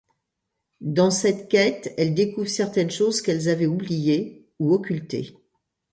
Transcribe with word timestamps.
Dans 0.89 1.11
cette 1.11 1.47
quête, 1.47 1.93
elle 1.95 2.15
découvre 2.15 2.49
certaines 2.49 2.89
choses 2.89 3.21
qu'elle 3.21 3.47
avait 3.49 3.67
oubliées, 3.67 4.49
ou 4.57 4.73
occultées. 4.73 5.37